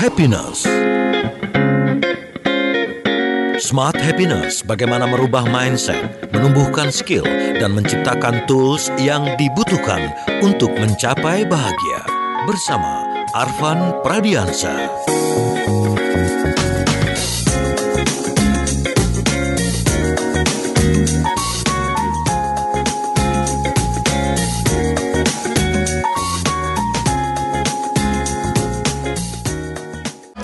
[0.00, 0.64] Happiness.
[3.60, 7.28] Smart Happiness, bagaimana merubah mindset, menumbuhkan skill,
[7.60, 10.08] dan menciptakan tools yang dibutuhkan
[10.40, 12.00] untuk mencapai bahagia.
[12.48, 13.04] Bersama
[13.36, 14.72] Arvan Pradiansa.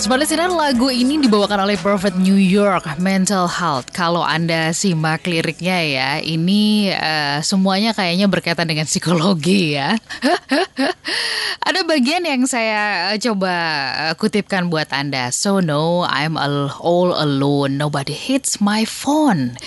[0.07, 3.91] Smart Listener, lagu ini dibawakan oleh Perfect New York Mental Health.
[3.91, 9.99] Kalau Anda simak liriknya ya, ini uh, semuanya kayaknya berkaitan dengan psikologi ya.
[11.67, 13.51] Ada bagian yang saya uh, coba
[14.07, 15.27] uh, kutipkan buat Anda.
[15.35, 17.75] So no, I'm all alone.
[17.75, 19.59] Nobody hits my phone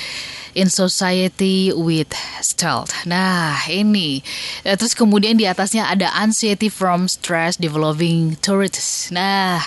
[0.55, 2.11] in society with
[2.43, 2.91] stealth.
[3.07, 4.23] Nah, ini.
[4.67, 9.15] Eh, terus kemudian di atasnya ada anxiety from stress developing tourists.
[9.15, 9.63] Nah,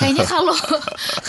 [0.00, 0.56] kayaknya kalau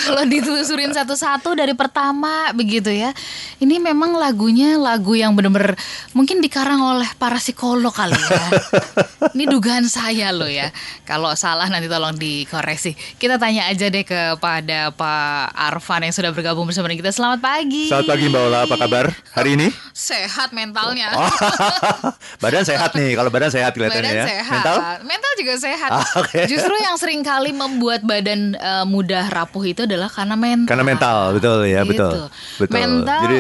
[0.08, 3.12] kalau ditelusurin satu-satu dari pertama begitu ya.
[3.59, 5.76] Ini memang lagunya lagu yang benar-benar
[6.16, 8.46] mungkin dikarang oleh para psikolog kali ya.
[9.36, 10.70] Ini dugaan saya loh ya.
[11.08, 12.96] Kalau salah nanti tolong dikoreksi.
[13.18, 17.09] Kita tanya aja deh kepada Pak Arfan yang sudah bergabung bersama kita.
[17.09, 17.88] Selamat pagi.
[17.88, 18.93] Selamat pagi Mbak Ola, apa kabar
[19.30, 19.68] hari ini?
[19.92, 21.10] Sehat mentalnya.
[21.12, 21.26] Oh,
[22.44, 24.26] badan sehat nih, kalau badan sehat kelihatannya badan ya.
[24.28, 24.54] sehat.
[24.56, 24.78] Mental?
[25.04, 25.90] Mental juga sehat.
[25.92, 26.40] Ah, oke.
[26.46, 30.70] Justru yang sering kali membuat badan eh, mudah rapuh itu adalah karena mental.
[30.70, 31.94] Karena mental, betul ya, Gitu.
[31.94, 32.26] betul.
[32.58, 32.76] Betul.
[32.76, 33.40] Mental Jadi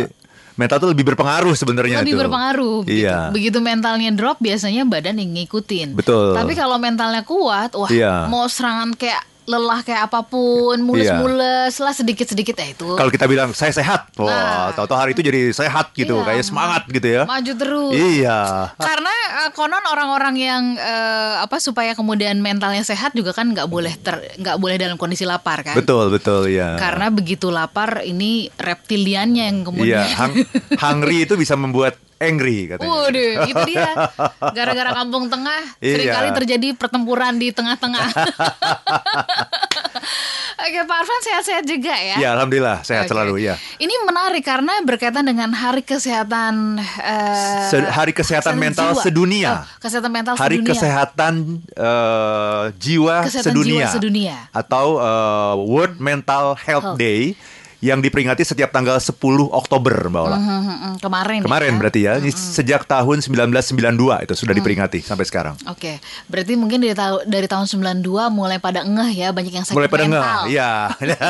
[0.53, 2.85] mental tuh lebih berpengaruh sebenarnya lebih berpengaruh.
[2.85, 3.03] begitu.
[3.03, 3.33] Iya.
[3.33, 5.97] Begitu mentalnya drop, biasanya badan yang ngikutin.
[5.97, 6.37] Betul.
[6.37, 8.29] Tapi kalau mentalnya kuat, wah, Iya.
[8.29, 12.93] mau serangan kayak lelah kayak apa pun, mulus-mulus lah sedikit-sedikit eh itu.
[12.93, 14.67] Kalau kita bilang saya sehat, wah, Nah.
[14.73, 17.23] tahu-tahu hari itu jadi sehat gitu, Iya, kayak semangat gitu ya.
[17.23, 17.91] Maju terus.
[17.93, 18.39] Iya.
[18.75, 23.93] Karena eh, konon orang-orang yang eh, apa supaya kemudian mentalnya sehat juga kan nggak boleh
[23.95, 25.75] ter nggak boleh dalam kondisi lapar kan?
[25.75, 26.75] Betul, betul ya.
[26.75, 29.99] Karena begitu lapar ini reptiliannya yang kemudian.
[29.99, 30.47] Iya, hang-
[30.77, 32.87] hungry itu bisa membuat angry katanya.
[32.89, 33.89] Waduh, itu dia.
[34.55, 35.91] Gara-gara kampung tengah, Iya.
[35.91, 38.07] sering kali terjadi pertempuran di tengah-tengah.
[40.55, 42.15] Oke, Pak Arfan sehat-sehat juga ya?
[42.15, 43.11] Ya, alhamdulillah sehat Oke.
[43.11, 43.59] selalu ya.
[43.75, 49.03] Ini menarik karena berkaitan dengan Hari Kesehatan eh, Se- Hari Kesehatan Mental Jiwa.
[49.03, 49.51] Sedunia.
[49.51, 50.69] Oh, kesehatan mental Hari sedunia.
[50.71, 51.33] Kesehatan
[51.67, 54.37] eh, Jiwa Kesehatan Sedunia Jiwa Sedunia.
[54.55, 56.99] atau eh, World Mental Health Health.
[57.01, 57.35] Day
[57.83, 59.19] yang diperingati setiap tanggal 10
[59.51, 60.37] Oktober, Mbak Ola.
[60.39, 61.39] Hmm, hmm, hmm, Kemarin.
[61.43, 61.79] Kemarin ya?
[61.83, 65.59] berarti ya, Ini sejak tahun 1992 itu sudah diperingati sampai sekarang.
[65.67, 65.99] Oke,
[66.31, 69.89] berarti mungkin dari, tahu dari tahun 92 mulai pada ngeh ya, banyak yang sakit Mulai
[69.91, 70.23] pada mental.
[70.47, 70.71] ngeh, iya.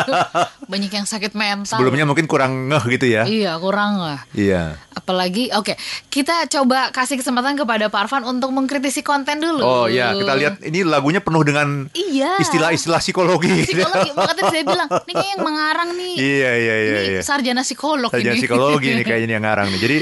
[0.72, 1.74] banyak yang sakit mental.
[1.74, 3.26] Sebelumnya mungkin kurang ngeh gitu ya.
[3.26, 4.22] Iya, kurang lah.
[4.38, 4.78] Iya.
[5.04, 5.76] Apalagi, oke,
[6.08, 9.60] kita coba kasih kesempatan kepada Pak Arfan untuk mengkritisi konten dulu.
[9.60, 12.40] Oh ya, kita lihat ini lagunya penuh dengan Iya.
[12.40, 13.68] istilah-istilah psikologi.
[13.68, 16.14] Psikologi, makanya saya bilang, ini kayak yang mengarang nih.
[16.16, 17.22] Iya, iya, iya, ini iya.
[17.22, 18.40] sarjana psikolog Sarjana ini.
[18.40, 19.80] psikologi nih kayaknya yang ngarang nih.
[19.84, 19.98] Jadi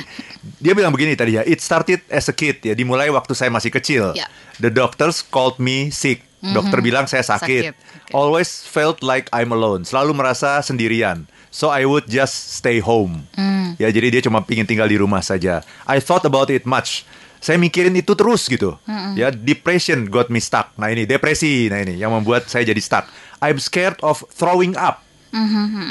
[0.62, 3.74] dia bilang begini tadi ya, it started as a kid ya, dimulai waktu saya masih
[3.74, 4.14] kecil.
[4.14, 4.30] Ya.
[4.62, 6.30] The doctors called me sick.
[6.42, 7.70] Dokter bilang saya sakit.
[7.70, 8.14] Sakit, oke.
[8.18, 9.86] Always felt like I'm alone.
[9.86, 11.30] Selalu merasa sendirian.
[11.52, 13.28] So I would just stay home.
[13.36, 13.76] Hmm.
[13.76, 15.62] Ya jadi dia cuma pingin tinggal di rumah saja.
[15.84, 17.04] I thought about it much.
[17.38, 18.78] Saya mikirin itu terus gitu.
[19.14, 20.72] Ya depression got me stuck.
[20.78, 21.68] Nah ini depresi.
[21.68, 23.10] Nah ini yang membuat saya jadi stuck.
[23.38, 25.04] I'm scared of throwing up.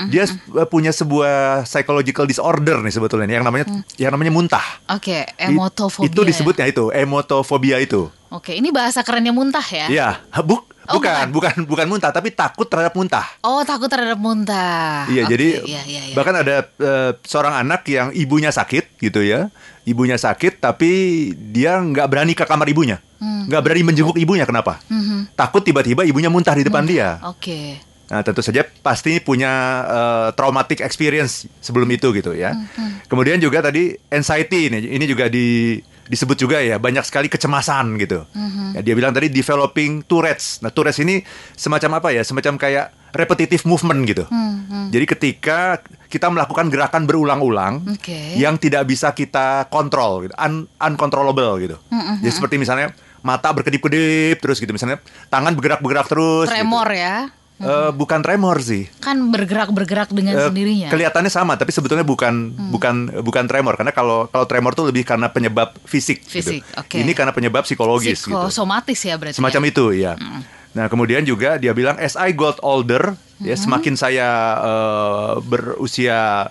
[0.09, 3.67] Dia uh, punya sebuah psychological disorder nih sebetulnya yang namanya
[3.97, 4.63] yang namanya muntah.
[4.87, 6.13] Oke, I- emotofobia.
[6.13, 8.13] Itu disebutnya itu emotofobia itu.
[8.31, 9.87] Oke, ini bahasa kerennya muntah ya?
[9.91, 10.09] Iya,
[10.45, 13.27] buk Oh, bukan, bukan bukan muntah tapi takut terhadap muntah.
[13.45, 15.05] Oh, takut terhadap muntah.
[15.13, 16.15] Iya, Oke, jadi iya, iya, iya.
[16.17, 19.53] bahkan ada eh, seorang anak yang ibunya sakit gitu ya.
[19.85, 20.91] Ibunya sakit tapi
[21.37, 22.99] dia nggak berani ke kamar ibunya.
[23.21, 23.47] Hmm.
[23.47, 24.81] Nggak berani menjenguk ibunya kenapa?
[25.37, 27.21] Takut tiba-tiba ibunya muntah di depan dia.
[27.29, 27.81] Oke.
[28.11, 29.53] Nah, tentu saja pasti punya
[29.87, 32.59] uh, traumatic experience sebelum itu gitu ya.
[33.07, 35.79] Kemudian juga tadi anxiety ini, ini juga di,
[36.11, 38.27] disebut juga ya banyak sekali kecemasan gitu.
[38.75, 40.59] Ya, dia bilang tadi developing Tourette's.
[40.59, 41.23] Nah, Tourette's ini
[41.55, 42.27] semacam apa ya?
[42.27, 44.27] Semacam kayak repetitive movement gitu.
[44.91, 45.79] Jadi ketika
[46.11, 48.35] kita melakukan gerakan berulang-ulang Oke.
[48.35, 51.77] yang tidak bisa kita kontrol, gitu, un- uncontrollable gitu.
[52.19, 52.91] Jadi seperti misalnya
[53.23, 54.99] mata berkedip-kedip terus gitu, misalnya
[55.31, 56.51] tangan bergerak-bergerak terus.
[56.51, 56.59] gitu.
[56.59, 56.91] Tremor
[57.61, 57.89] ya.
[57.89, 58.89] Eh, bukan tremor sih.
[59.05, 60.89] Kan bergerak-bergerak dengan Eh, sendirinya.
[60.89, 65.29] Kelihatannya sama, tapi sebetulnya bukan bukan bukan tremor karena kalau kalau tremor tuh lebih karena
[65.29, 66.25] penyebab fisik.
[66.25, 66.81] Fisik, gitu.
[66.81, 66.97] oke.
[66.97, 68.33] Ini karena penyebab psikologis gitu.
[68.33, 69.37] Psikosomatis ya berarti.
[69.37, 69.69] Semacam ya?
[69.69, 70.13] itu ya.
[70.73, 74.29] Nah kemudian juga dia bilang as I got older, ya semakin saya
[74.63, 76.49] eh, berusia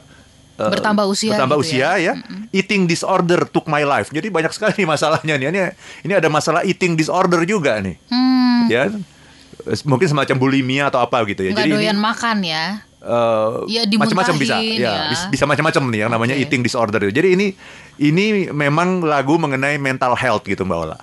[0.59, 2.13] eh, Bertambah usia bertambah gitu usia ya,
[2.51, 4.13] eating disorder took my life.
[4.13, 5.47] Jadi banyak sekali masalahnya nih.
[5.49, 5.61] Ini
[6.05, 7.95] ini ada masalah eating disorder juga nih.
[8.11, 8.67] Hmm.
[8.69, 8.91] Ya
[9.83, 11.51] mungkin semacam bulimia atau apa gitu ya.
[11.51, 12.63] Nggak Jadi doyan ini makan ya.
[12.99, 14.93] eh, Ya, macam-macam bisa, ya, ya.
[15.07, 16.43] bis- bisa macam-macam nih yang namanya Oke.
[16.43, 16.99] eating disorder.
[17.07, 17.47] Jadi ini
[17.97, 20.99] ini memang lagu mengenai mental health gitu Mbak Ola.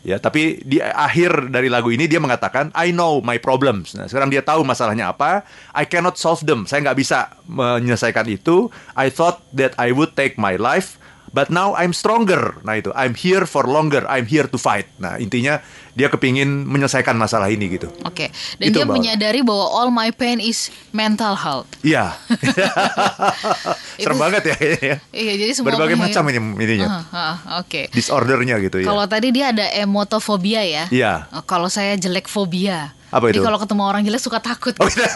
[0.00, 3.92] Ya, tapi di akhir dari lagu ini dia mengatakan I know my problems.
[3.92, 5.44] Nah, sekarang dia tahu masalahnya apa.
[5.76, 6.64] I cannot solve them.
[6.64, 8.72] Saya nggak bisa menyelesaikan itu.
[8.96, 10.96] I thought that I would take my life,
[11.36, 12.56] but now I'm stronger.
[12.64, 14.08] Nah itu, I'm here for longer.
[14.08, 14.88] I'm here to fight.
[14.96, 15.60] Nah intinya
[15.92, 17.90] dia kepingin menyelesaikan masalah ini gitu.
[18.02, 18.30] Oke.
[18.56, 21.66] Dan Itu, dia menyadari bahwa all my pain is mental health.
[21.80, 22.14] Iya.
[23.98, 24.54] Serem Itu- banget ya.
[24.56, 24.96] kayaknya.
[25.20, 26.88] Iya, jadi semua Berbagai penyakit- macam ini ininya.
[26.88, 27.90] Ah, ah, Oke.
[27.90, 28.86] Disordernya gitu ya.
[28.86, 30.84] Kalau tadi dia ada emotofobia ya.
[30.88, 31.28] Iya.
[31.30, 32.94] Oh, Kalau saya jelek fobia.
[33.10, 33.44] Apa Jadi itu?
[33.44, 34.74] kalau ketemu orang jelek suka takut.
[34.78, 35.10] Oh, iya.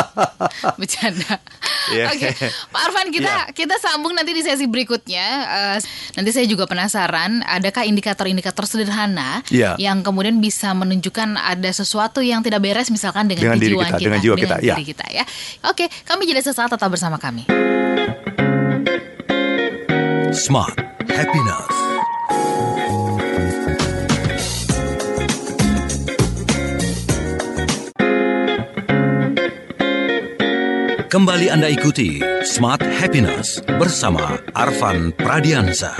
[0.80, 1.40] Bercanda.
[1.88, 2.04] Iya.
[2.12, 2.28] Oke,
[2.68, 3.52] Pak Arfan kita Iya.
[3.52, 5.26] kita sambung nanti di sesi berikutnya.
[5.44, 5.78] Eh,
[6.16, 9.76] nanti saya juga penasaran, adakah indikator-indikator sederhana Iya.
[9.76, 14.04] yang kemudian bisa menunjukkan ada sesuatu yang tidak beres misalkan dengan, Dengan diri kejiwaan kita,
[14.04, 14.74] dengan jiwa kita, iya.
[14.76, 15.24] diri kita ya.
[15.68, 17.44] Oke, kami jeda sesaat tetap bersama kami.
[20.34, 20.76] Smart
[21.08, 21.73] Happiness.
[31.14, 35.94] Kembali Anda ikuti Smart Happiness bersama Arvan Pradiansa.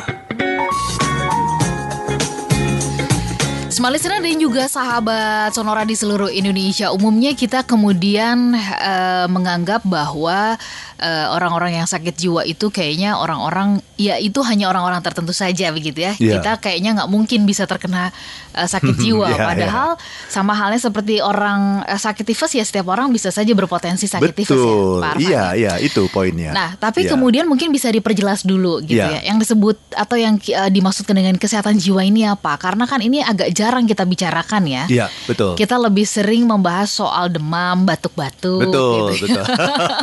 [3.75, 10.55] Smart listener dan juga sahabat Sonora di seluruh Indonesia Umumnya kita kemudian eh, menganggap bahwa
[10.95, 16.03] eh, orang-orang yang sakit jiwa itu kayaknya orang-orang Ya itu hanya orang-orang tertentu saja begitu
[16.03, 16.39] ya Iya.
[16.39, 18.15] Kita kayaknya nggak mungkin bisa terkena
[18.55, 19.89] eh, sakit jiwa Iya, Padahal
[20.31, 24.55] sama halnya seperti orang eh, sakit tifus ya setiap orang bisa saja berpotensi sakit tifus
[24.55, 24.99] ya Betul.
[25.03, 25.47] Pak Arfan, Iya, ya.
[25.55, 26.51] iya, itu poinnya.
[26.55, 27.19] Nah, tapi Iya.
[27.19, 29.19] kemudian mungkin bisa diperjelas dulu gitu Iya.
[29.19, 29.35] ya.
[29.35, 32.55] Yang disebut atau yang uh, dimaksudkan dengan kesehatan jiwa ini apa?
[32.55, 34.85] Karena kan ini agak jarang kita bicarakan ya.
[34.87, 35.57] Iya, betul.
[35.57, 39.33] Kita lebih sering membahas soal demam, batuk-batuk Betul, gitu.
[39.33, 39.45] betul.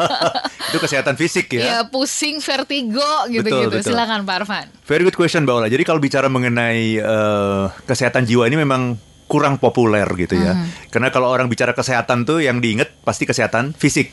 [0.74, 1.78] itu kesehatan fisik Ya, ya.
[1.86, 3.70] pusing, vertigo gitu-gitu.
[3.70, 3.92] Betul, betul.
[3.94, 4.66] Silakan Pak Arfan.
[4.90, 5.68] Very good question, Mbak Ola.
[5.70, 8.98] Jadi kalau bicara mengenai eh, kesehatan jiwa ini memang
[9.30, 10.60] kurang populer gitu ya.
[10.92, 14.12] Karena kalau orang bicara kesehatan tuh yang diinget pasti kesehatan fisik.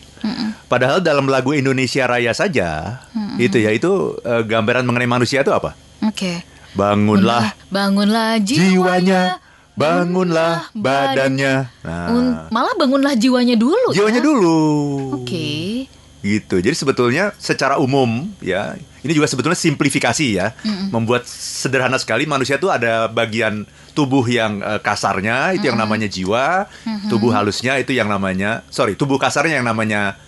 [0.71, 3.03] Padahal dalam lagu Indonesia Raya saja
[3.41, 5.75] itu ya itu eh, gambaran mengenai manusia itu apa?
[6.07, 6.58] Oke.
[6.77, 9.41] Bangunlah bangunlah jiwanya.
[9.79, 11.71] bangunlah badannya.
[11.87, 13.95] Nah, malah bangunlah jiwanya dulu.
[13.95, 14.27] jiwanya ya?
[14.27, 14.59] dulu.
[15.23, 15.87] Oke.
[16.19, 16.59] gitu.
[16.59, 18.75] Jadi sebetulnya secara umum ya,
[19.07, 20.51] ini juga sebetulnya simplifikasi ya,
[20.91, 23.63] membuat sederhana sekali manusia itu ada bagian
[23.95, 26.67] tubuh yang eh, kasarnya itu yang namanya jiwa,
[27.07, 30.19] tubuh halusnya itu yang namanya sorry tubuh kasarnya yang namanya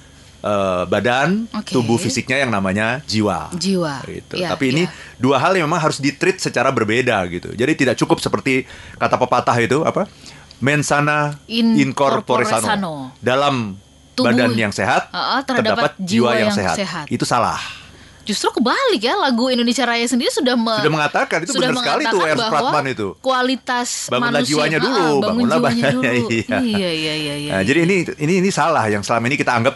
[0.40, 1.70] eh, badan, Oke.
[1.70, 3.52] tubuh fisiknya yang namanya jiwa.
[3.52, 4.00] Jiwa.
[4.02, 4.34] Gitu.
[4.34, 4.92] Ya, Tapi ini ya.
[5.16, 7.50] dua hal yang memang harus ditreat secara berbeda gitu.
[7.50, 8.64] Jadi tidak cukup seperti
[8.96, 10.08] kata pepatah itu apa?
[10.58, 12.66] Mensana In in corpore sano.
[12.66, 12.94] sano.
[13.18, 13.76] Dalam
[14.12, 16.76] Tubuh- badan yang sehat Ah, ah, terdapat jiwa yang sehat.
[17.06, 17.56] Itu salah.
[18.20, 22.02] Justru kebalik ya lagu Indonesia Raya sendiri sudah me- Sudah mengatakan, itu sudah benar sekali
[22.06, 23.08] tuh Ernst Pratman itu.
[23.18, 26.28] Kualitas Bangunlah manusia jiwanya Ah, dulu, bangun bangunlah jiwanya badannya, dulu.
[26.36, 26.58] iya.
[26.60, 27.50] Iya iya iya iya.
[27.50, 29.74] Nah, jadi ini ini ini salah yang selama ini kita anggap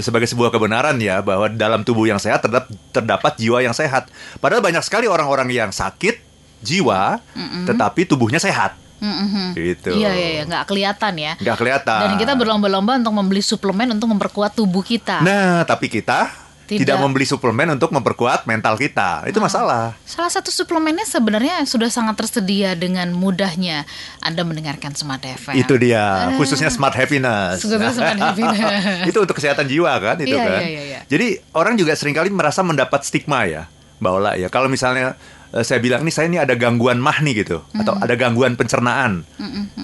[0.00, 4.10] sebagai sebuah kebenaran ya bahwa dalam tubuh yang sehat terdapat, terdapat jiwa yang sehat.
[4.42, 6.18] Padahal banyak sekali orang-orang yang sakit
[6.64, 7.20] jiwa
[7.68, 8.74] tetapi tubuhnya sehat.
[9.04, 9.52] Mm-mm.
[9.52, 10.00] Gitu.
[10.00, 11.32] Iya iya iya nggak kelihatan ya.
[11.36, 12.00] Nggak kelihatan.
[12.08, 15.20] Dan kita berlomba-lomba untuk membeli suplemen untuk memperkuat tubuh kita.
[15.20, 16.80] Nah, tapi kita Tidak.
[16.80, 19.28] tidak, membeli suplemen untuk memperkuat mental kita.
[19.28, 19.92] Itu masalah.
[20.02, 23.84] Salah satu suplemennya sebenarnya sudah sangat tersedia dengan mudahnya
[24.18, 25.54] Anda mendengarkan Smart FM.
[25.54, 27.60] Itu dia, khususnya smart happiness.
[27.60, 29.04] Khususnya smart happiness.
[29.04, 30.58] itu untuk kesehatan jiwa kan, itu Iya, kan.
[30.58, 31.00] iya, iya, iya.
[31.04, 33.68] Jadi orang juga sering kali merasa mendapat stigma ya,
[34.00, 34.48] Mbak Ola ya.
[34.48, 35.20] Kalau misalnya
[35.52, 39.20] eh, saya bilang nih saya ini ada gangguan mah nih gitu, atau ada gangguan pencernaan,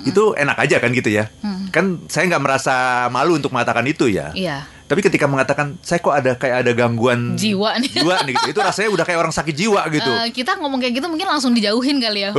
[0.02, 1.28] itu enak aja kan gitu ya.
[1.70, 2.74] Kan saya nggak merasa
[3.08, 4.32] malu untuk mengatakan itu ya.
[4.32, 4.64] Iya.
[4.90, 7.94] Tapi ketika mengatakan saya kok ada kayak ada gangguan Jiwa nih.
[7.94, 10.10] jiwa nih gitu, itu rasanya udah kayak orang sakit jiwa gitu.
[10.10, 12.34] Eh, kita ngomong kayak gitu mungkin langsung dijauhin kali ya.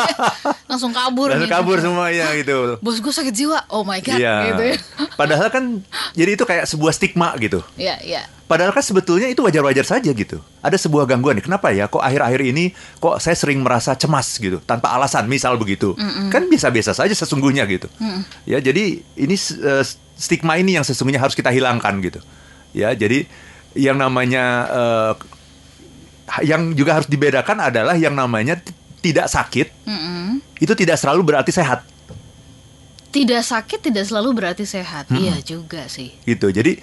[0.70, 1.34] langsung kabur.
[1.34, 1.50] Langsung nih.
[1.50, 2.78] kabur semua ya gitu.
[2.78, 3.66] Bos gue sakit jiwa.
[3.74, 4.22] Oh my god.
[4.22, 4.54] Iya.
[4.54, 4.76] Gitu ya.
[5.18, 5.82] Padahal kan
[6.14, 7.58] jadi itu kayak sebuah stigma gitu.
[7.74, 8.22] Iya iya.
[8.46, 10.38] Padahal kan sebetulnya itu wajar-wajar saja gitu.
[10.62, 11.46] Ada sebuah gangguan nih.
[11.46, 11.90] Kenapa ya?
[11.90, 15.94] Kok akhir-akhir ini kok saya sering merasa cemas gitu tanpa alasan, misal begitu.
[16.34, 17.86] Kan biasa-biasa saja sesungguhnya gitu.
[18.46, 19.84] Ya, jadi ini eh,
[20.20, 22.20] stigma ini yang sesungguhnya harus kita hilangkan gitu.
[22.76, 23.24] Ya, jadi
[23.72, 25.12] yang namanya eh,
[26.46, 28.58] yang juga harus dibedakan adalah yang namanya
[29.00, 30.38] tidak sakit Mm-mm.
[30.62, 31.82] itu tidak selalu berarti sehat
[33.10, 35.10] Tidak sakit tidak selalu berarti sehat.
[35.10, 36.14] Iya juga sih.
[36.22, 36.46] gitu.
[36.54, 36.78] Jadi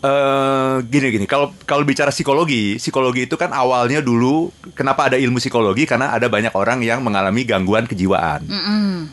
[0.00, 1.26] eh gini gini.
[1.28, 5.84] Kalau kalau bicara psikologi psikologi itu kan awalnya dulu kenapa ada ilmu psikologi?
[5.84, 8.48] Karena ada banyak orang yang mengalami gangguan kejiwaan.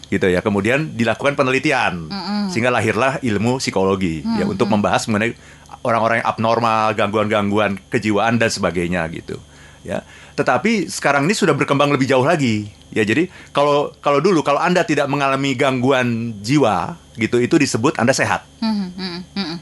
[0.07, 0.39] Gitu ya.
[0.39, 2.07] Kemudian dilakukan penelitian
[2.47, 5.35] sehingga lahirlah ilmu psikologi ya untuk membahas mengenai
[5.83, 9.35] orang-orang yang abnormal gangguan-gangguan kejiwaan dan sebagainya gitu
[9.83, 10.03] ya.
[10.37, 13.03] Tetapi sekarang ini sudah berkembang lebih jauh lagi ya.
[13.03, 18.45] Jadi kalau kalau dulu kalau anda tidak mengalami gangguan jiwa gitu itu disebut anda sehat.
[18.61, 19.57] Hmm, hmm, hmm.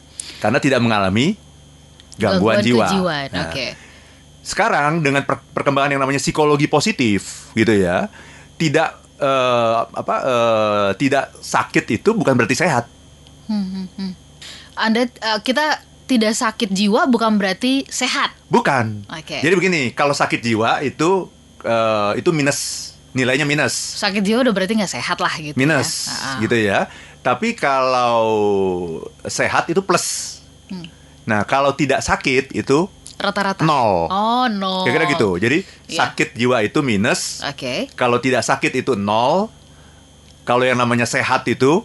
[0.45, 1.33] Karena tidak mengalami
[2.21, 2.85] gangguan, jiwa.
[2.85, 3.67] kejiwaan, Nah, Oke.
[4.45, 8.13] Sekarang dengan per- perkembangan yang namanya psikologi positif, gitu ya,
[8.61, 12.85] tidak eh, apa eh, tidak sakit itu bukan berarti sehat.
[14.77, 18.37] Anda eh, kita tidak sakit jiwa bukan berarti sehat.
[18.45, 19.09] Bukan.
[19.09, 19.41] Oke.
[19.41, 21.25] Jadi begini, kalau sakit jiwa itu
[21.65, 23.97] eh, itu minus nilainya minus.
[23.97, 25.57] Sakit jiwa udah berarti nggak sehat lah gitu.
[25.57, 26.13] minus ya.
[26.13, 26.37] Ah, ah.
[26.45, 26.79] gitu ya.
[27.25, 28.21] Tapi kalau
[29.25, 30.34] sehat itu plus.
[30.67, 30.87] Hmm.
[31.25, 33.63] Nah, kalau tidak sakit itu Rata-rata.
[33.63, 34.11] nol.
[34.11, 34.83] Oh no.
[34.83, 35.29] Kira-kira gitu.
[35.35, 35.97] Jadi Iya.
[36.03, 37.87] sakit jiwa itu minus, Oke.
[37.93, 39.47] Kalau tidak sakit itu nol.
[40.43, 41.81] Kalau yang namanya sehat itu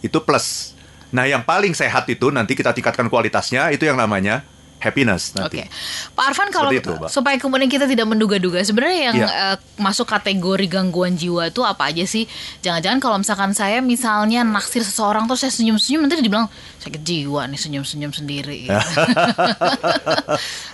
[0.00, 0.74] itu plus.
[1.10, 4.42] Nah, yang paling sehat itu nanti kita tingkatkan kualitasnya itu yang namanya
[4.80, 5.60] happiness nanti.
[5.60, 5.68] Oke,
[6.10, 7.06] Pak Arfan kalau itu, Mbak.
[7.06, 9.26] supaya kemudian kita tidak menduga-duga sebenarnya yang Iya.
[9.28, 12.24] eh, masuk kategori gangguan jiwa itu apa aja sih?
[12.60, 17.56] Jangan-jangan kalau misalkan saya misalnya naksir seseorang terus saya senyum-senyum nanti dibilang sakit jiwa nih
[17.56, 18.56] senyum-senyum sendiri.
[18.64, 18.72] gitu.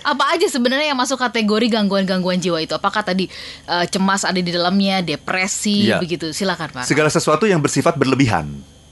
[0.07, 2.71] apa aja sebenarnya yang masuk kategori gangguan-gangguan jiwa itu?
[2.71, 3.27] Apakah tadi
[3.65, 5.99] eh, cemas ada di dalamnya, depresi Iya.
[5.99, 6.31] begitu?
[6.31, 6.83] Silakan Pak.
[6.87, 8.47] Segala sesuatu yang bersifat berlebihan.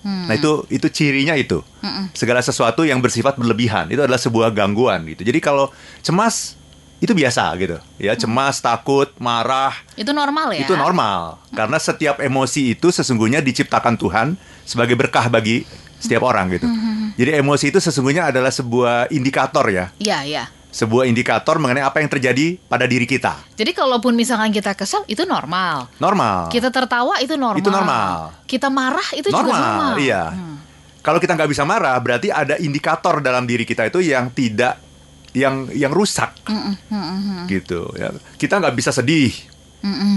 [0.06, 0.30] Hmm.
[0.30, 1.66] Nah, itu itu cirinya itu.
[2.14, 5.26] Segala sesuatu yang bersifat berlebihan itu adalah sebuah gangguan gitu.
[5.26, 5.74] Jadi kalau
[6.06, 6.54] cemas
[7.02, 7.82] itu biasa gitu.
[7.98, 10.62] Ya, cemas, takut, marah, itu normal ya?
[10.62, 14.28] Itu normal karena setiap emosi itu sesungguhnya diciptakan Tuhan
[14.62, 15.66] sebagai berkah bagi
[15.98, 16.70] setiap orang gitu.
[17.16, 20.44] Jadi emosi itu sesungguhnya adalah sebuah indikator ya, Iya, iya.
[20.76, 23.40] Sebuah indikator mengenai apa yang terjadi pada diri kita.
[23.56, 25.88] Jadi kalaupun misalkan kita kesel itu normal.
[26.04, 26.52] Normal.
[26.52, 27.64] Kita tertawa itu normal.
[27.64, 28.36] Itu normal.
[28.44, 29.94] Kita marah itu juga normal, normal.
[30.04, 30.24] iya.
[31.00, 34.84] Kalau kita nggak bisa marah, berarti ada indikator dalam diri kita itu yang tidak
[35.32, 36.32] yang yang rusak,
[37.52, 38.12] gitu ya.
[38.36, 39.32] Kita nggak bisa sedih.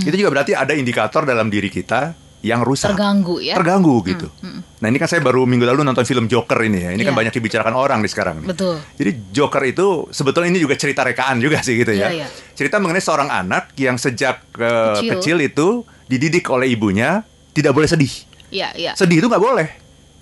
[0.02, 2.94] Itu juga berarti ada indikator dalam diri kita yang rusak.
[2.94, 3.58] Terganggu ya.
[3.58, 4.30] terganggu gitu.
[4.78, 6.90] Nah ini kan saya baru minggu lalu nonton film Joker ini ya.
[6.94, 7.18] Ini kan Iya.
[7.18, 8.42] banyak dibicarakan orang di sekarang.
[8.42, 8.48] Nih.
[8.48, 8.78] Betul.
[8.94, 12.06] Jadi Joker itu sebetulnya ini juga cerita rekaan juga sih gitu ya.
[12.08, 12.26] Iya, iya.
[12.54, 15.10] Cerita mengenai seorang anak yang sejak eh, Kecil.
[15.14, 15.36] kecil.
[15.40, 15.68] itu
[16.06, 18.10] dididik oleh ibunya tidak boleh sedih.
[18.48, 18.92] Iya, iya.
[18.94, 19.68] Sedih itu nggak boleh,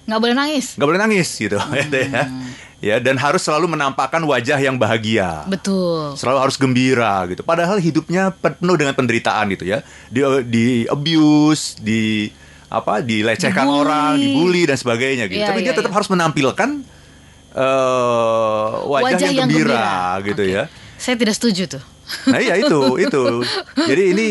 [0.04, 0.74] Nggak boleh nangis.
[0.74, 1.60] nggak boleh nangis gitu.
[1.84, 2.24] gitu ya.
[2.86, 6.14] Ya dan harus selalu menampakkan wajah yang bahagia Betul.
[6.14, 7.42] selalu harus gembira gitu.
[7.42, 9.82] Padahal hidupnya penuh dengan penderitaan gitu ya.
[10.06, 12.30] Di di abuse, di
[12.66, 13.82] apa, dilecehkan Dibully.
[13.82, 15.42] orang, dibully dan sebagainya gitu.
[15.42, 15.96] Iya, Tapi dia iya, tetap iya.
[15.98, 16.68] harus menampilkan
[17.54, 20.54] eh, wajah, yang, gembira, gitu Oke.
[20.54, 20.64] ya.
[20.98, 21.82] Saya tidak setuju tuh.
[22.30, 23.22] Nah iya itu itu.
[23.74, 24.28] Jadi ini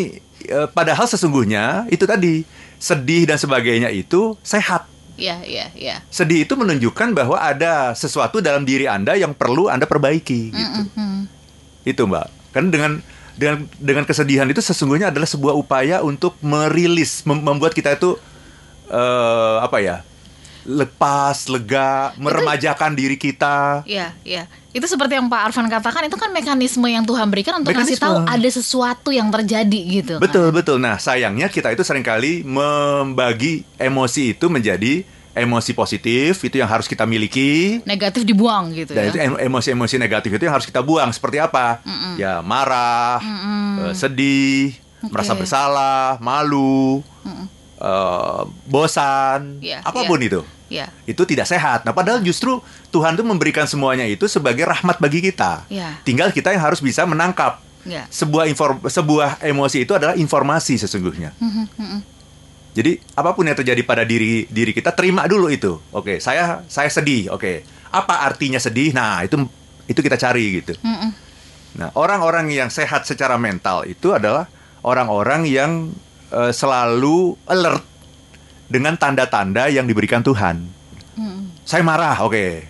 [0.48, 2.44] eh, padahal sesungguhnya itu tadi
[2.80, 4.95] sedih dan sebagainya itu sehat.
[5.16, 5.96] Iya, iya, iya.
[6.12, 10.80] Sedih itu menunjukkan bahwa ada sesuatu dalam diri Anda yang perlu Anda perbaiki gitu.
[11.88, 12.28] Itu Mbak.
[12.52, 13.00] Kan dengan
[13.36, 18.16] dengan dengan kesedihan itu sesungguhnya adalah sebuah upaya untuk merilis mem- membuat kita itu
[18.92, 20.04] eh apa ya?
[20.66, 23.86] Lepas, lega, meremajakan diri kita.
[23.86, 24.44] Iya, iya.
[24.70, 28.20] Itu seperti yang Pak Arfan katakan itu kan mekanisme yang Tuhan berikan untuk ngasih tahu
[28.20, 28.36] Mekanisme.
[28.36, 30.14] ada sesuatu yang terjadi gitu.
[30.18, 30.22] kan.
[30.22, 30.78] Betul, betul.
[30.78, 36.86] Nah, sayangnya kita itu sering kali membagi emosi itu menjadi emosi positif, itu yang harus
[36.86, 37.80] kita miliki.
[37.84, 39.10] Negatif dibuang gitu Dan ya.
[39.10, 41.08] itu em- emosi-emosi negatif itu yang harus kita buang.
[41.10, 41.80] Seperti apa?
[42.16, 43.20] Ya marah,
[43.82, 45.44] eh, sedih, merasa Oke.
[45.44, 47.04] bersalah, malu,
[47.78, 50.28] eh, bosan, Iya, apa pun iya.
[50.30, 50.42] itu.
[50.66, 50.90] Iya.
[51.06, 51.86] Itu tidak sehat.
[51.86, 52.58] Nah, padahal justru
[52.90, 55.70] Tuhan tuh memberikan semuanya itu sebagai rahmat bagi kita.
[55.70, 56.02] Iya.
[56.02, 57.62] Tinggal kita yang harus bisa menangkap.
[57.86, 58.10] Iya.
[58.10, 61.38] Sebuah inform sebuah emosi itu adalah informasi sesungguhnya.
[62.76, 65.80] Jadi apa pun yang terjadi pada diri diri kita terima dulu itu.
[65.94, 67.32] Oke, saya saya sedih.
[67.32, 68.92] Oke, apa artinya sedih?
[68.92, 69.38] Nah itu
[69.86, 70.74] itu kita cari gitu.
[71.78, 74.50] Nah orang-orang yang sehat secara mental itu adalah
[74.82, 75.72] orang-orang yang
[76.34, 77.95] eh, selalu alert
[78.66, 80.66] dengan tanda-tanda yang diberikan Tuhan.
[81.66, 82.70] Saya marah, oke,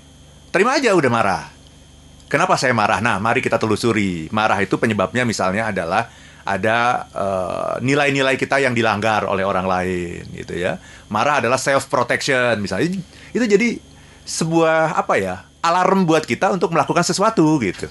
[0.55, 1.43] terima aja udah marah.
[2.31, 3.03] Kenapa saya marah?
[3.03, 4.31] Nah, mari kita telusuri.
[4.33, 6.09] Marah itu penyebabnya misalnya adalah
[6.45, 10.81] ada eh, nilai-nilai kita yang dilanggar oleh orang lain, gitu ya.
[11.11, 12.97] Marah adalah self protection, misalnya.
[13.35, 13.77] Itu jadi
[14.25, 15.45] sebuah apa ya?
[15.65, 17.89] Alarm buat kita untuk melakukan sesuatu, gitu.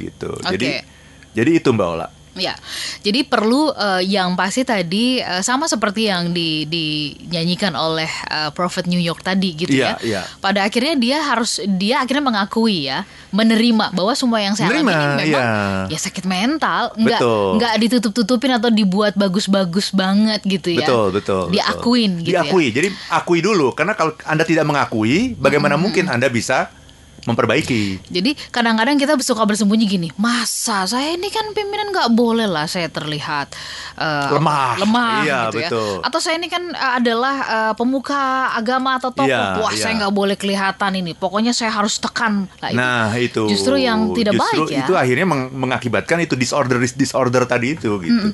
[0.00, 0.30] Gitu.
[0.42, 0.84] Jadi, Oke.
[1.36, 2.08] jadi itu Mbak Ola.
[2.38, 2.54] Ya,
[3.02, 8.86] jadi perlu uh, yang pasti tadi uh, sama seperti yang di, dinyanyikan oleh uh, Prophet
[8.86, 10.22] New York tadi gitu Iya, ya.
[10.22, 10.22] iya.
[10.38, 13.02] Pada akhirnya dia harus dia akhirnya mengakui ya,
[13.34, 15.46] menerima bahwa semua yang saya alami ini memang
[15.90, 15.90] iya.
[15.90, 17.46] ya sakit mental, nggak Betul.
[17.58, 20.86] nggak ditutup-tutupin atau dibuat bagus-bagus banget gitu ya.
[20.86, 21.42] Betul, betul.
[21.50, 21.54] betul.
[21.58, 22.46] Diakuin gitu ya.
[22.46, 22.66] Diakui.
[22.70, 26.70] Jadi akui dulu karena kalau Anda tidak mengakui, bagaimana mungkin Anda bisa
[27.24, 28.06] memperbaiki?
[28.06, 32.86] Jadi kadang-kadang kita suka bersembunyi gini, masa saya ini kan pimpinan nggak boleh lah saya
[32.86, 33.52] terlihat
[33.94, 34.78] eh, Lemah.
[34.78, 35.68] lemah Iya, gitu ya.
[35.68, 35.94] betul.
[36.00, 38.20] Atau saya ini kan eh, adalah eh, pemuka
[38.52, 39.80] agama atau tokoh, Iya, wah iya.
[39.80, 41.12] saya nggak boleh kelihatan ini.
[41.12, 42.46] Pokoknya saya harus tekan.
[42.58, 44.80] Lah, itu Nah itu justru yang tidak justru baik ya.
[44.82, 48.26] itu akhirnya meng- mengakibatkan itu disorder disorder tadi itu gitu.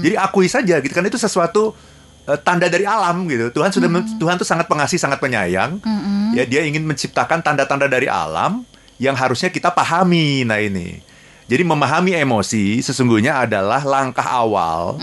[0.00, 1.72] Jadi akui saja gitu kan itu sesuatu
[2.24, 3.52] eh, tanda dari alam gitu.
[3.52, 5.78] Tuhan sudah men- Tuhan tuh sangat pengasih sangat penyayang.
[6.32, 8.64] Ya dia ingin menciptakan tanda-tanda dari alam
[8.96, 10.42] yang harusnya kita pahami.
[10.42, 11.00] Nah ini.
[11.44, 14.96] Jadi memahami emosi sesungguhnya adalah langkah awal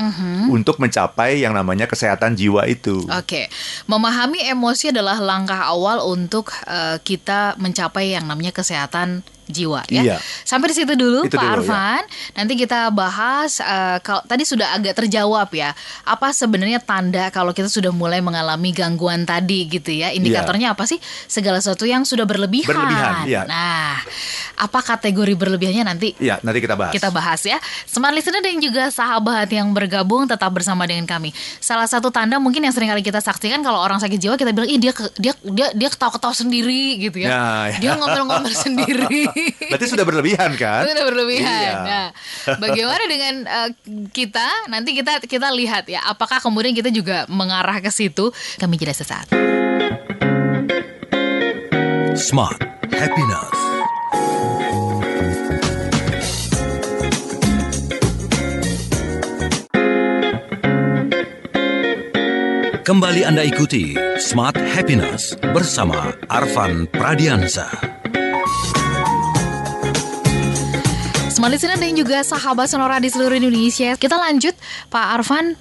[0.49, 3.05] untuk mencapai yang namanya kesehatan jiwa itu.
[3.13, 3.45] Oke,
[3.85, 10.01] memahami emosi adalah langkah awal untuk eh, kita mencapai yang namanya kesehatan jiwa ya.
[10.01, 10.17] Iya.
[10.41, 11.55] Sampai di situ dulu Itu Pak dulu, ya.
[11.61, 12.03] Arfan.
[12.33, 15.75] Nanti kita bahas eh, kalau tadi sudah agak terjawab ya.
[16.03, 20.09] Apa sebenarnya tanda kalau kita sudah mulai mengalami gangguan tadi gitu ya.
[20.09, 20.97] Indikatornya apa sih?
[21.27, 22.65] Segala sesuatu yang sudah berlebihan.
[22.65, 22.71] Iya.
[22.71, 23.41] Berlebihan, iya.
[23.43, 23.99] Nah,
[24.57, 26.93] apa kategori berlebihannya nanti Ya, nanti kita bahas.
[26.93, 27.57] kita bahas ya.
[27.83, 31.33] Smart listener dan juga sahabat yang bergabung tetap bersama dengan kami.
[31.57, 34.69] Salah satu tanda mungkin yang sering kali kita saksikan kalau orang sakit jiwa kita bilang,
[34.69, 37.29] "Ih, dia dia dia dia ketawa-ketawa sendiri" gitu ya.
[37.29, 37.77] Nah, ya.
[37.81, 39.25] Dia ngomel-ngomel sendiri.
[39.71, 40.83] Berarti sudah berlebihan kan?
[40.85, 41.61] Itu udah berlebihan.
[41.61, 41.73] Iya.
[41.81, 42.07] Nah,
[42.59, 43.69] bagaimana dengan eh,
[44.11, 44.71] kita?
[44.71, 48.33] Nanti kita kita lihat ya, apakah kemudian kita juga mengarah ke situ?
[48.57, 49.31] Kami jeda sesaat.
[52.17, 52.59] Smart
[52.91, 53.71] Happiness.
[62.81, 68.00] Kembali Anda ikuti Smart Happiness bersama Arvan Pradiansa.
[71.47, 73.95] Listener dan juga sahabat sonora di seluruh Indonesia.
[73.95, 74.53] Kita lanjut,
[74.89, 75.55] Pak Arfan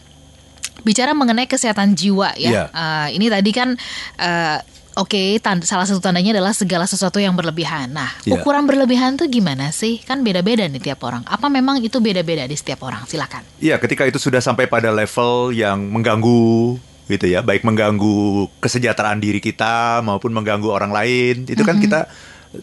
[0.80, 2.50] bicara mengenai kesehatan jiwa ya.
[2.50, 2.62] Iya.
[2.68, 3.76] Eh, ini tadi kan
[4.16, 4.58] eh,
[4.98, 7.94] Oke, tan- salah satu tandanya adalah segala sesuatu yang berlebihan.
[7.94, 8.42] Nah, Iya.
[8.42, 10.02] ukuran berlebihan tuh gimana sih?
[10.02, 11.22] Kan beda-beda nih tiap orang.
[11.30, 13.06] Apa memang itu beda-beda di setiap orang?
[13.06, 13.46] Silakan.
[13.62, 16.74] Iya, ketika itu sudah sampai pada level yang mengganggu
[17.06, 22.10] gitu ya, baik mengganggu kesejahteraan diri kita maupun mengganggu orang lain, itu kan kita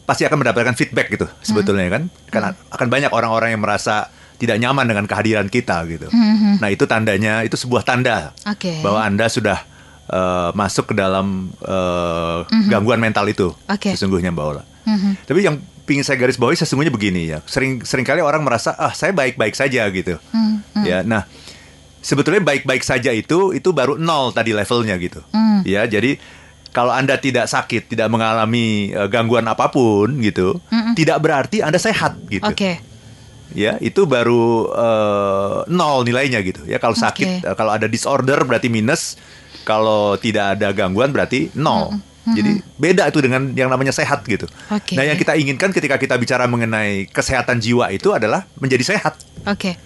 [0.03, 2.03] pasti akan mendapatkan feedback gitu sebetulnya kan.
[2.27, 6.07] Karena akan banyak orang-orang yang merasa tidak nyaman dengan kehadiran kita gitu.
[6.61, 8.85] Nah, itu tandanya, itu sebuah tanda Oke.
[8.85, 9.57] bahwa Anda sudah
[10.07, 12.37] eh, masuk ke dalam eh,
[12.69, 13.49] gangguan mental itu.
[13.65, 13.97] Oke.
[13.97, 14.63] Sesungguhnya Mbak Ola.
[15.25, 17.39] Tapi yang ingin saya garis bawahi sesungguhnya begini ya.
[17.47, 20.19] Sering sering kali orang merasa ah saya baik-baik saja gitu.
[20.85, 21.25] Ya, nah
[22.03, 25.23] sebetulnya baik-baik saja itu itu baru nol tadi levelnya gitu.
[25.65, 26.21] Ya, jadi
[26.77, 30.61] kalau Anda tidak sakit, tidak mengalami eh, gangguan apa pun gitu,
[30.93, 32.45] tidak berarti Anda sehat gitu.
[32.45, 32.77] Oke.
[33.57, 36.61] Ya, itu baru eh, nol nilainya gitu.
[36.69, 37.49] Ya, kalau sakit, Oke.
[37.49, 39.17] eh, kalau ada disorder berarti minus,
[39.65, 41.97] kalau tidak ada gangguan berarti nol.
[42.27, 44.51] Jadi beda itu dengan yang namanya sehat gitu.
[44.67, 44.99] Oke.
[44.99, 49.15] Nah, yang kita inginkan ketika kita bicara mengenai kesehatan jiwa itu adalah menjadi sehat
[49.47, 49.79] Oke.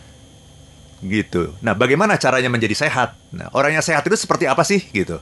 [1.06, 1.54] gitu.
[1.62, 3.14] Nah, bagaimana caranya menjadi sehat?
[3.30, 5.22] Nah, orang yang sehat itu seperti apa sih gitu?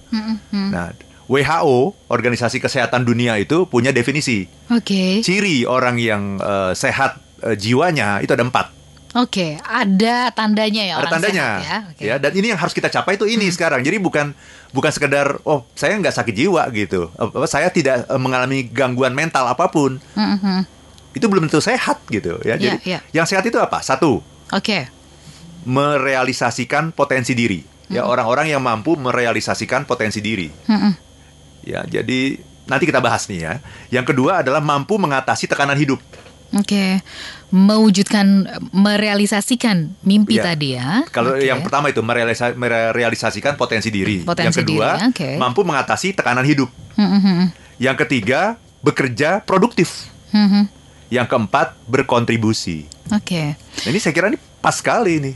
[0.71, 0.95] Nah,
[1.29, 4.49] WHO, Organisasi Kesehatan Dunia itu punya definisi.
[4.73, 5.21] Oke.
[5.21, 8.81] Ciri orang yang eh, sehat eh, jiwanya itu ada empat.
[9.17, 11.77] Oke, ada tandanya ya ada orang tandanya, sehat ya.
[11.89, 12.01] Oke.
[12.05, 12.15] ya.
[12.21, 13.81] Dan ini yang harus kita capai itu ini sekarang.
[13.81, 14.37] Jadi bukan
[14.69, 17.09] bukan sekedar oh saya nggak sakit jiwa gitu,
[17.49, 19.97] saya tidak eh, mengalami gangguan mental apa pun.
[20.13, 20.65] Mhm.
[21.13, 22.53] Itu belum tentu sehat gitu ya.
[22.57, 22.99] Jadi Iya, iya.
[23.13, 23.81] yang sehat itu apa?
[23.81, 24.21] Satu,
[24.53, 24.85] Oke.
[25.65, 27.65] merealisasikan potensi diri.
[27.89, 30.53] Ya orang-orang yang mampu merealisasikan potensi diri.
[30.69, 31.08] Mhm.
[31.69, 33.53] Ya jadi nanti kita bahas nih ya.
[33.93, 36.01] Yang kedua adalah mampu mengatasi tekanan hidup.
[36.49, 36.97] Oke,
[37.53, 38.25] mewujudkan,
[38.73, 40.43] merealisasikan mimpi Iya.
[40.43, 41.05] tadi ya.
[41.09, 41.45] Kalau Oke.
[41.45, 44.25] yang pertama itu merealisa- merealisasikan potensi diri.
[44.25, 45.29] Potensi yang kedua diri, oke.
[45.37, 46.69] mampu mengatasi tekanan hidup.
[46.95, 50.09] Mhm, Yang ketiga bekerja produktif.
[50.31, 50.65] mhm.
[51.09, 52.85] Yang keempat berkontribusi.
[53.09, 55.33] Oke, Nah, ini saya kira ini pas sekali ini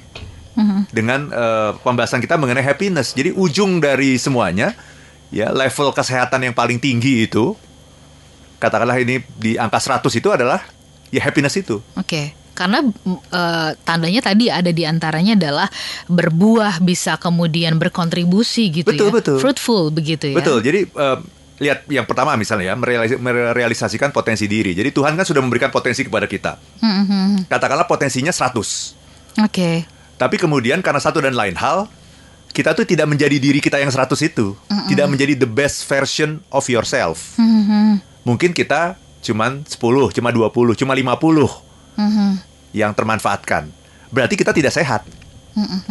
[0.54, 0.80] Mhm.
[0.90, 3.14] dengan eh, pembahasan kita mengenai happiness.
[3.14, 4.74] Jadi ujung dari semuanya
[5.34, 7.58] ya level kesehatan yang paling tinggi itu
[8.58, 10.62] katakanlah ini di angka 100 itu adalah
[11.10, 11.82] ya happiness itu.
[11.98, 12.40] oke.
[12.54, 15.66] Karena mm, eh, tandanya tadi ada di antaranya adalah
[16.06, 19.14] berbuah bisa kemudian berkontribusi gitu Betul, ya.
[19.18, 19.38] betul.
[19.42, 20.38] Fruitful begitu ya.
[20.38, 20.62] Betul.
[20.62, 21.18] Jadi eh,
[21.66, 24.78] lihat yang pertama misalnya ya merealis- merealisasikan potensi diri.
[24.78, 26.62] Jadi Tuhan kan sudah memberikan potensi kepada kita.
[26.78, 28.94] Mhm, Katakanlah potensinya 100.
[29.42, 29.90] Oke.
[30.14, 31.90] Tapi kemudian karena satu dan lain hal,
[32.54, 34.54] kita tuh tidak menjadi diri kita yang 100 itu.
[34.88, 37.36] Tidak menjadi the best version of yourself.
[38.24, 41.50] Mungkin kita cuman 10, cuma 20, cuma 50
[42.72, 43.68] yang termanfaatkan.
[44.14, 45.02] Berarti kita tidak sehat.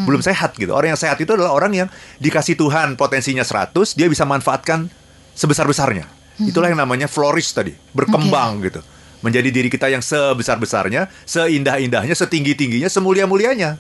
[0.07, 0.71] Belum sehat gitu.
[0.71, 1.89] Orang yang sehat itu adalah orang yang
[2.23, 4.87] dikasih Tuhan potensinya 100, dia bisa manfaatkan
[5.35, 6.07] sebesar-besarnya.
[6.43, 8.81] Itulah yang namanya flourish tadi, berkembang gitu.
[9.23, 13.79] Menjadi diri kita yang sebesar-besarnya, seindah-indahnya, setinggi-tingginya, semulia-mulianya.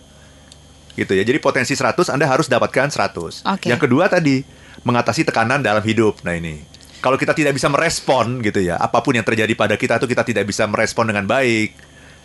[0.93, 1.25] Gitu ya.
[1.25, 3.49] Jadi potensi 100 Anda harus dapatkan 100.
[3.49, 3.69] Oke.
[3.69, 4.45] Yang kedua tadi,
[4.85, 6.21] mengatasi tekanan dalam hidup.
[6.27, 6.63] Nah, ini.
[7.03, 10.23] Kalau kita tidak bisa merespon gitu ya, apa pun yang terjadi pada kita itu kita
[10.23, 11.75] tidak bisa merespon dengan baik.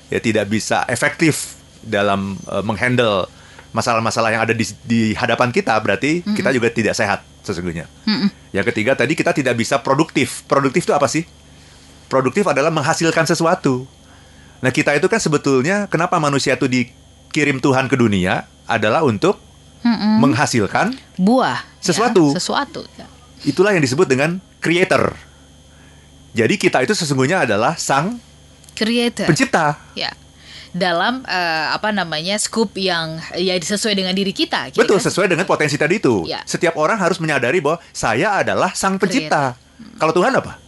[0.07, 3.27] Ya tidak bisa efektif dalam eh, menghandle
[3.75, 7.85] masalah-masalah yang ada di, di hadapan kita berarti kita juga tidak sehat sesungguhnya.
[8.55, 10.47] Yang ketiga tadi kita tidak bisa produktif.
[10.47, 11.27] Produktif itu apa sih?
[12.07, 13.83] Produktif adalah menghasilkan sesuatu.
[14.63, 19.39] Nah, kita itu kan sebetulnya kenapa manusia itu dikirim Tuhan ke dunia adalah untuk
[20.19, 21.63] menghasilkan Buah.
[21.63, 22.35] ya, Sesuatu.
[22.35, 22.83] sesuatu.
[22.99, 23.07] ya.
[23.41, 25.15] itulah yang disebut dengan creator.
[26.35, 28.19] Jadi kita itu sesungguhnya adalah sang
[28.75, 29.25] Creator.
[29.25, 29.79] pencipta.
[29.95, 30.11] Ya.
[30.69, 34.69] Dalam eh, apa namanya scoop yang ya sesuai dengan diri kita.
[34.69, 35.05] gitu Betul, kan?
[35.09, 36.27] sesuai dengan potensi tadi itu.
[36.27, 36.43] Ya.
[36.43, 39.55] Setiap orang harus menyadari bahwa saya adalah sang pencipta.
[39.97, 40.59] Kalau Tuhan apa?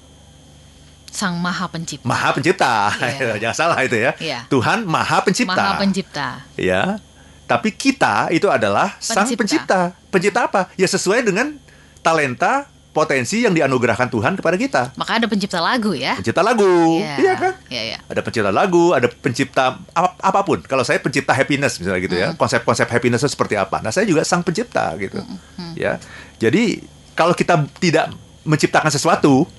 [1.09, 2.05] Sang Maha Pencipta.
[2.05, 2.73] Maha pencipta.
[3.01, 3.35] Iya.
[3.43, 4.13] Jangan salah itu ya.
[4.21, 4.39] Iya.
[4.47, 5.53] Tuhan Maha pencipta.
[5.57, 6.27] Maha Pencipta.
[6.55, 7.01] Ya.
[7.49, 9.41] Tapi kita itu adalah sang Pencipta.
[9.41, 9.79] pencipta.
[10.13, 10.61] Pencipta apa?
[10.77, 11.57] Ya sesuai dengan
[12.05, 14.81] talenta, potensi yang dianugerahkan Tuhan kepada kita.
[14.93, 16.13] Maka ada pencipta lagu ya.
[16.13, 17.01] Pencipta lagu.
[17.01, 17.15] Iya.
[17.17, 17.53] Iya kan?
[17.69, 17.97] Iya, iya.
[18.05, 20.61] Ada pencipta lagu, ada pencipta ap- apa pun.
[20.61, 23.81] Kalau saya pencipta happiness misalnya gitu ya, konsep-konsep happiness itu seperti apa.
[23.81, 25.17] Nah, saya juga sang pencipta gitu.
[25.73, 25.97] Ya.
[26.37, 28.13] Jadi kalau kita tidak
[28.45, 29.49] menciptakan sesuatu,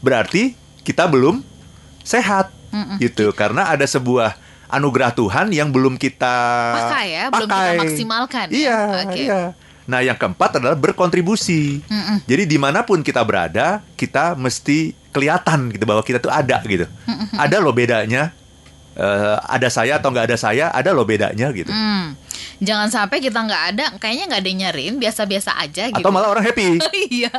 [0.00, 1.44] berarti kita belum
[2.00, 2.48] sehat
[2.96, 3.32] gitu.
[3.32, 4.36] Karena ada sebuah
[4.70, 6.34] anugerah Tuhan yang belum kita
[6.86, 7.78] Pakai ya, belum kita pakai.
[7.78, 8.54] maksimalkan ya.
[8.56, 9.18] Iya, Oke.
[9.20, 9.40] iya.
[9.90, 11.82] Nah, yang keempat adalah berkontribusi.
[12.24, 16.86] Jadi di mana pun kita berada, kita mesti kelihatan gitu bahwa kita tuh ada gitu.
[17.34, 18.30] Ada loh bedanya.
[19.00, 21.72] Eh, ada saya atau nggak ada saya, ada loh bedanya gitu.
[21.72, 22.12] Hmm.
[22.60, 26.04] Jangan sampai kita nggak ada, kayaknya nggak ada yang nyariin, biasa-biasa aja gitu.
[26.04, 26.76] Atau malah orang happy.
[27.08, 27.32] iya.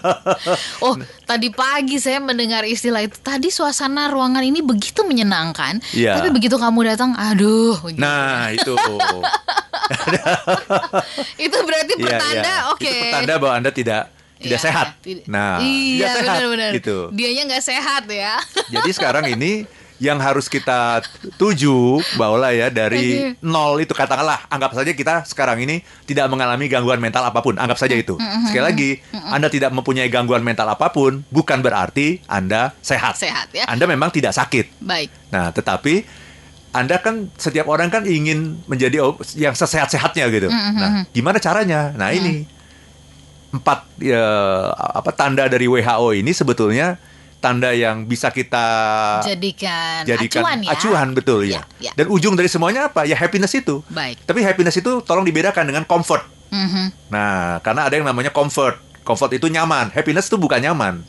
[0.86, 0.94] oh,
[1.26, 3.18] tadi pagi saya mendengar istilah itu.
[3.18, 6.22] Tadi suasana ruangan ini begitu menyenangkan, Iya.
[6.22, 7.74] tapi begitu kamu datang, aduh.
[7.90, 7.98] gitu.
[7.98, 8.78] Nah, itu.
[11.50, 12.70] itu berarti Iya, pertanda, iya.
[12.70, 12.86] oke.
[12.86, 14.02] Itu pertanda bahwa Anda tidak
[14.38, 14.86] tidak Iya, sehat.
[15.26, 16.70] Nah, iya tidak sehat benar-benar.
[16.78, 16.96] gitu.
[17.10, 18.38] Dianya nggak sehat ya.
[18.70, 19.66] Jadi sekarang ini
[20.02, 21.06] yang harus kita
[21.38, 26.98] tuju bahwa ya dari nol itu katakanlah anggap saja kita sekarang ini tidak mengalami gangguan
[26.98, 27.54] mental apa pun.
[27.54, 28.18] Anggap saja itu.
[28.50, 28.90] Sekali lagi
[29.30, 33.14] anda tidak mempunyai gangguan mental apa pun bukan berarti anda sehat.
[33.14, 33.70] Sehat, ya.
[33.70, 34.82] anda memang tidak sakit.
[34.82, 35.10] Baik.
[35.30, 36.06] nah tetapi
[36.74, 38.98] anda kan setiap orang kan ingin menjadi
[39.38, 40.50] yang sesehat-sehatnya gitu.
[40.50, 41.94] Nah gimana caranya?
[41.94, 42.50] Nah ini.
[43.54, 44.26] Empat ya,
[44.74, 46.98] apa tanda dari WHO ini sebetulnya
[47.44, 48.64] tanda yang bisa kita
[49.20, 51.12] Jadikan, jadikan acuan ya.
[51.12, 51.60] betul ya.
[51.76, 51.92] Ya, ya.
[51.92, 53.04] Dan ujung dari semuanya apa?
[53.04, 53.84] Ya happiness itu.
[53.92, 54.24] Baik.
[54.24, 56.24] Tapi happiness itu tolong dibedakan dengan comfort.
[56.48, 57.12] Mhm.
[57.12, 58.80] Nah, karena ada yang namanya comfort.
[59.04, 61.04] Comfort itu nyaman, happiness itu bukan nyaman.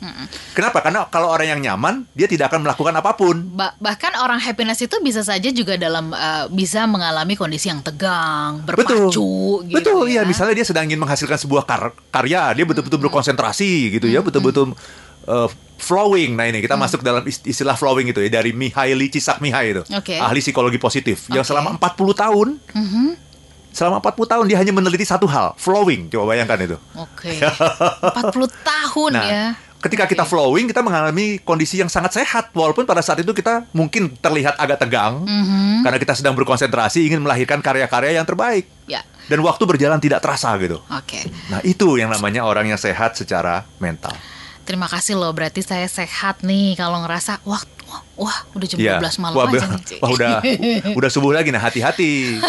[0.52, 0.84] Kenapa?
[0.84, 3.40] Karena kalau orang yang nyaman, dia tidak akan melakukan apa pun.
[3.56, 8.60] Ba- bahkan orang happiness itu bisa saja juga dalam eh, bisa mengalami kondisi yang tegang,
[8.68, 9.08] Betul.
[9.08, 9.28] berpacu
[9.64, 9.76] gitu.
[9.80, 10.20] Betul, ya.
[10.20, 10.22] iya.
[10.28, 14.76] Misalnya dia sedang ingin menghasilkan sebuah kar- karya, dia betul-betul berkonsentrasi gitu ya, betul-betul
[15.24, 16.32] uh, flowing.
[16.32, 19.82] Nah, ini kita masuk dalam ist- istilah flowing itu ya dari Mihaly Csikszentmihalyi itu.
[19.90, 20.16] Oke.
[20.16, 21.48] Ahli psikologi positif yang Oke.
[21.48, 22.48] selama 40 tahun
[23.70, 26.08] Selama 40 tahun dia hanya meneliti satu hal, flowing.
[26.08, 26.76] Coba bayangkan itu.
[26.96, 27.36] Oke.
[28.24, 29.44] 40 tahun Nah, ya.
[29.76, 30.32] ketika kita Oke.
[30.32, 32.56] flowing, kita mengalami kondisi yang sangat sehat.
[32.56, 35.84] Walaupun pada saat itu kita mungkin terlihat agak tegang, Mhm.
[35.84, 38.64] karena kita sedang berkonsentrasi ingin melahirkan karya-karya yang terbaik.
[38.88, 39.04] Ya.
[39.28, 40.80] Dan waktu berjalan tidak terasa gitu.
[40.88, 41.28] Oke.
[41.52, 44.16] Nah itu yang namanya orang yang sehat secara mental.
[44.66, 45.30] Terima kasih loh.
[45.30, 48.98] Berarti saya sehat nih kalau ngerasa wah wah, wah udah jam Iya.
[48.98, 49.82] 12 malam wah, aja nih.
[50.02, 50.30] Wah, udah
[50.98, 51.54] udah subuh lagi.
[51.54, 52.42] Nah hati-hati.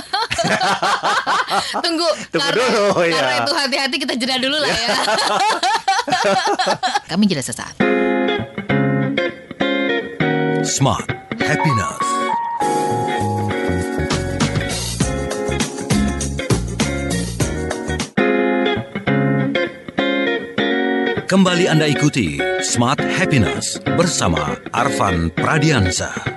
[1.86, 3.14] Tunggu, Tunggu karena, dulu, ya.
[3.22, 4.90] karena itu hati-hati kita jeda dulu lah ya.
[7.14, 7.78] Kami jeda sesaat.
[10.66, 12.07] Smart Happiness.
[21.28, 26.37] Kembali Anda ikuti Smart Happiness bersama Arvan Pradiansa.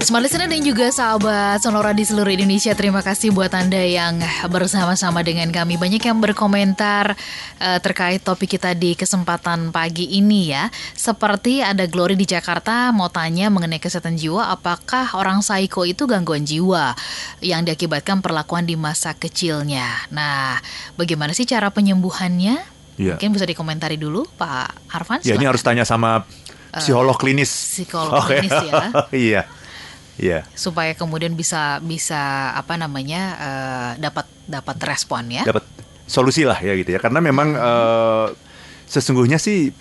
[0.00, 4.16] Smart Listener dan juga sahabat Sonora di seluruh Indonesia Terima kasih buat Anda yang
[4.48, 5.76] bersama-sama dengan kami.
[5.76, 7.12] Banyak yang berkomentar
[7.60, 10.72] uh, terkait topik kita di kesempatan pagi ini ya.
[10.96, 16.48] Seperti ada Glory di Jakarta mau tanya mengenai kesehatan jiwa Apakah orang psycho itu gangguan
[16.48, 16.96] jiwa
[17.44, 19.84] Yang diakibatkan perlakuan di masa kecilnya?
[20.08, 20.56] Nah
[20.96, 22.56] bagaimana sih cara penyembuhannya?
[22.96, 23.20] Ya.
[23.20, 26.24] Mungkin bisa dikomentari dulu Pak Arfan Ya ini harus tanya sama
[26.72, 27.52] psikolog klinis.
[27.52, 28.80] Psikolog klinis ya.
[29.28, 29.59] Iya
[30.20, 30.44] Iya.
[30.52, 35.48] supaya kemudian bisa bisa apa namanya uh, dapat dapat respon ya.
[35.48, 35.64] Dapat
[36.04, 37.00] solusi lah ya gitu ya.
[37.00, 38.28] Karena memang uh,
[38.84, 39.72] sesungguhnya sih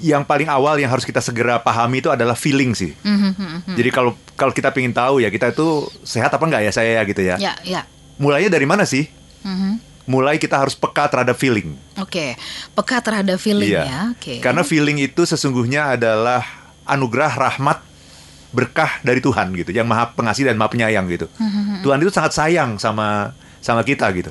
[0.00, 2.96] yang paling awal yang harus kita segera pahami itu adalah feeling sih.
[3.04, 3.76] Mm-hmm.
[3.76, 7.02] Jadi kalau kalau kita ingin tahu ya kita itu sehat apa enggak ya saya ya
[7.04, 7.36] gitu ya.
[7.36, 7.84] Ya ya.
[8.16, 9.04] Mulainya dari mana sih?
[9.44, 9.92] Mhm.
[10.08, 11.78] Mulai kita harus peka terhadap feeling.
[12.00, 12.34] Oke,
[12.74, 13.82] peka terhadap feeling Iya.
[13.84, 14.00] ya.
[14.16, 14.40] Oke.
[14.40, 16.42] Karena feeling itu sesungguhnya adalah
[16.88, 17.78] anugerah rahmat
[18.52, 21.26] berkah dari Tuhan gitu, yang maha pengasih dan maha penyayang gitu.
[21.82, 24.30] Tuhan itu sangat sayang sama sama kita gitu.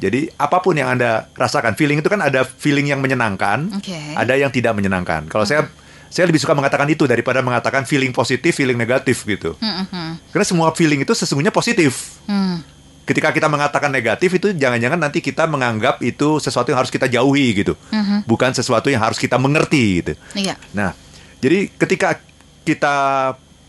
[0.00, 4.16] Jadi apa pun yang anda rasakan, feeling itu kan ada feeling yang menyenangkan, Oke.
[4.16, 5.26] ada yang tidak menyenangkan.
[5.28, 5.68] Kalau saya
[6.14, 9.58] saya lebih suka mengatakan itu daripada mengatakan feeling positif, feeling negatif gitu.
[9.58, 10.30] Mhm.
[10.30, 12.22] Karena semua feeling itu sesungguhnya positif.
[12.30, 12.62] Hmm.
[13.04, 17.66] Ketika kita mengatakan negatif itu jangan-jangan nanti kita menganggap itu sesuatu yang harus kita jauhi
[17.66, 17.74] gitu.
[18.30, 20.12] Bukan sesuatu yang harus kita mengerti gitu.
[20.38, 20.54] Iya.
[20.72, 20.94] Nah,
[21.42, 22.16] jadi ketika
[22.64, 22.94] kita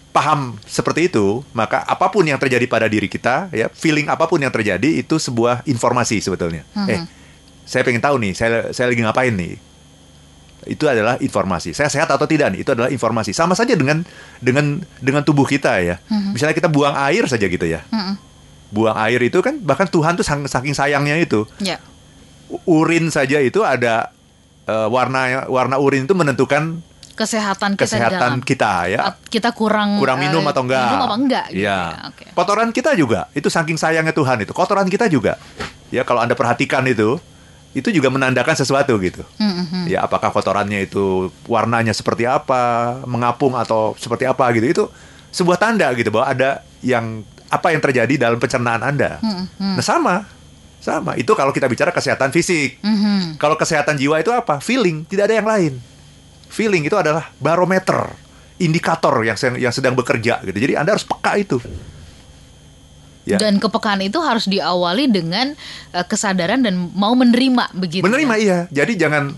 [0.10, 4.39] paham seperti itu, maka apa pun yang terjadi pada diri kita, ya, feeling apa pun
[4.39, 6.63] yang terjadi itu sebuah informasi sebetulnya.
[6.88, 7.03] Eh,
[7.63, 9.60] saya pengen tahu nih, saya saya lagi ngapain nih?
[10.65, 11.75] Itu adalah informasi.
[11.75, 12.63] Saya sehat atau tidak nih?
[12.63, 13.36] Itu adalah informasi.
[13.36, 14.01] Sama saja dengan
[14.39, 16.01] dengan dengan tubuh kita ya.
[16.34, 17.86] Misalnya kita buang air saja gitu ya.
[17.91, 18.15] Mhm.
[18.73, 21.45] Buang air itu kan bahkan Tuhan tuh saking sayangnya itu
[22.49, 24.10] u- urin saja itu ada
[24.65, 26.81] eh, warna warna urin itu menentukan
[27.15, 28.39] Kesehatan kita kesehatan dalam.
[28.41, 31.45] kita ya Kita kurang kurang minum eh, atau enggak Minum apa enggak?
[31.49, 31.80] gitu Iya.
[31.89, 32.08] ya.
[32.08, 32.25] Oke.
[32.32, 35.39] kotoran kita juga itu saking sayangnya Tuhan itu kotoran kita juga
[35.88, 37.15] ya kalau anda perhatikan itu
[37.71, 39.88] itu juga menandakan sesuatu gitu Mhm.
[39.88, 44.84] ya apakah kotorannya itu warnanya seperti apa mengapung atau seperti apa gitu itu
[45.30, 46.49] sebuah tanda gitu bahwa ada
[46.80, 50.28] yang apa yang terjadi dalam pencernaan anda Hmm, nah sama
[50.78, 53.36] sama itu kalau kita bicara kesehatan fisik Mhm.
[53.36, 55.73] kalau kesehatan jiwa itu apa feeling tidak ada yang lain
[56.55, 58.07] feeling itu adalah barometer
[58.55, 61.59] indikator yang sedang, yang sedang bekerja gitu jadi anda harus peka itu
[63.25, 65.57] ya Dan kepekaan itu harus diawali dengan
[65.91, 68.05] eh, kesadaran dan mau menerima begitu.
[68.05, 68.41] menerima ya?
[68.41, 69.35] iya jadi jangan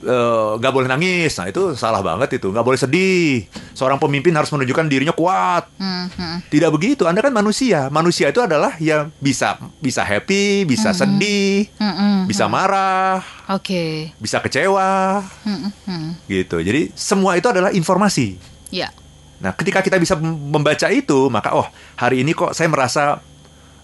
[0.00, 4.48] eh, nggak boleh nangis nah itu salah banget itu nggak boleh sedih seorang pemimpin harus
[4.48, 6.48] menunjukkan dirinya kuat Mhm.
[6.48, 12.24] tidak begitu anda kan manusia manusia itu adalah yang bisa bisa happy bisa sedih Mhm.
[12.24, 14.12] bisa marah Oke.
[14.16, 16.26] bisa kecewa Mhm.
[16.26, 18.94] gitu jadi semua itu adalah informasi Ya.
[19.36, 23.18] Nah, ketika kita bisa mem- membaca itu, maka oh, hari ini kok saya merasa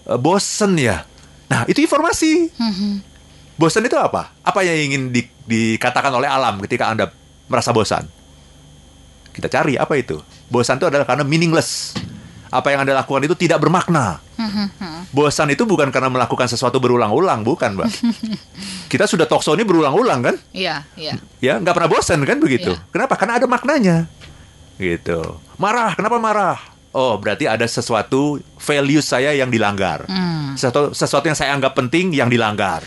[0.05, 1.03] eh, bosen ya.
[1.47, 2.47] Nah, itu informasi.
[2.53, 2.91] Mhm.
[3.57, 4.31] Bosen itu apa?
[4.41, 7.09] Apa yang ingin di- dikatakan oleh alam ketika Anda
[7.45, 8.05] merasa bosan?
[9.29, 10.17] Kita cari apa itu?
[10.47, 11.93] Bosan itu adalah karena meaningless.
[12.47, 14.23] Apa yang Anda lakukan itu tidak bermakna.
[15.11, 17.89] Bosan itu bukan karena melakukan sesuatu berulang-ulang, bukan, Mbak.
[18.91, 20.35] Kita sudah talkshow ini berulang-ulang kan?
[20.55, 21.19] Iya, iya.
[21.43, 22.81] ya nggak pernah bosan kan begitu Iya.
[22.87, 23.97] kenapa karena ada maknanya
[24.77, 26.57] gitu marah kenapa marah
[26.89, 30.55] oh berarti ada sesuatu value saya yang dilanggar Hmm.
[30.55, 32.79] sesuatu sesuatu yang saya anggap penting yang dilanggar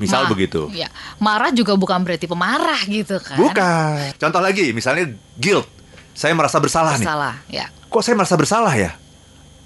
[0.00, 0.88] misal Ma- begitu Ya.
[1.16, 3.36] Marah juga bukan berarti pemarah gitu kan.
[3.36, 5.04] bukan contoh lagi misalnya
[5.36, 5.68] guilt
[6.10, 7.68] saya merasa bersalah nih Salah, ya.
[7.68, 8.96] kok saya merasa bersalah ya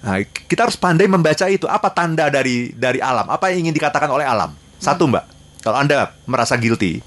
[0.02, 4.10] nah kita harus pandai membaca itu apa tanda dari dari alam apa yang ingin dikatakan
[4.10, 5.24] oleh alam satu mbak
[5.62, 7.00] kalau anda merasa guilty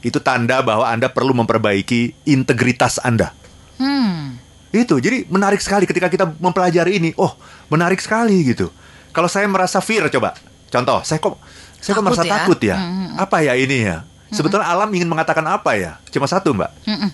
[0.00, 3.36] itu tanda bahwa anda perlu memperbaiki integritas anda
[3.76, 4.36] Hmm.
[4.70, 7.10] Itu, jadi menarik sekali ketika kita mempelajari ini.
[7.16, 7.32] Oh,
[7.66, 8.68] menarik sekali gitu.
[9.08, 10.36] Kalau saya merasa fear, coba.
[10.68, 11.40] Contoh, saya kok
[11.80, 12.32] saya kok merasa ya?
[12.38, 12.76] takut ya.
[12.76, 13.16] Mm-mm.
[13.16, 14.04] Apa ya ini ya?
[14.30, 15.98] Sebetulnya alam ingin mengatakan apa ya?
[16.14, 16.70] Cuma satu, Mbak.
[16.86, 17.10] Mm-mm.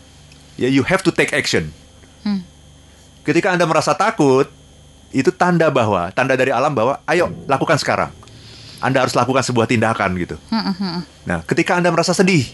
[0.60, 1.72] Ya, you have to take action.
[2.20, 2.44] Hmm.
[3.24, 4.48] Ketika Anda merasa takut,
[5.14, 8.12] itu tanda bahwa, tanda dari alam bahwa, ayo lakukan sekarang.
[8.82, 10.36] Anda harus lakukan sebuah tindakan gitu.
[10.52, 11.04] Mm-mm.
[11.24, 12.44] Nah, ketika Anda merasa sedih,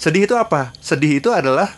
[0.00, 0.74] sedih itu apa?
[0.82, 1.70] Sedih itu adalah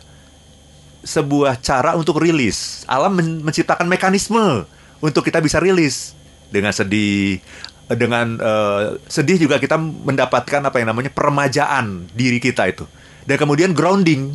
[1.04, 2.82] sebuah cara untuk rilis.
[2.88, 4.64] Alam men- menciptakan mekanisme
[5.04, 6.16] untuk kita bisa rilis
[6.48, 7.44] dengan sedih.
[7.86, 12.84] Dengan eh, sedih juga kita mendapatkan apa yang namanya peremajaan diri kita itu.
[13.22, 14.34] Dan kemudian grounding.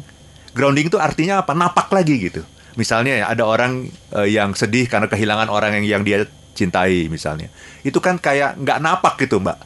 [0.55, 1.51] Grounding itu artinya apa?
[1.51, 2.41] Napak lagi gitu.
[2.79, 6.23] Misalnya ya, ada orang eh, yang sedih karena kehilangan orang yang yang dia
[6.55, 7.51] cintai misalnya.
[7.83, 9.57] Itu kan kayak nggak napak gitu, Mbak.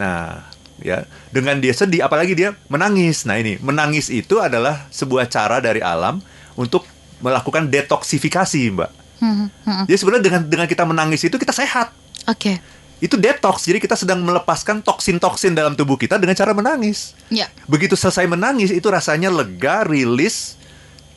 [0.00, 0.44] Nah,
[0.80, 5.80] ya dengan dia sedih apalagi dia menangis nah ini menangis itu adalah sebuah cara dari
[5.80, 6.20] alam
[6.52, 6.84] untuk
[7.24, 9.84] melakukan detoksifikasi mbak Hmm, hmm.
[9.88, 11.88] Jadi sebenarnya dengan dengan kita menangis itu kita sehat.
[12.28, 12.60] Oke.
[12.96, 13.68] Itu detox.
[13.68, 17.12] Jadi kita sedang melepaskan toksin-toksin dalam tubuh kita dengan cara menangis.
[17.28, 17.52] Ya.
[17.68, 20.56] Begitu selesai menangis itu rasanya lega, rilis